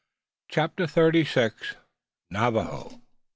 [0.47, 1.75] CHAPTER THIRTY SIX.
[2.33, 3.01] NAVAJOA.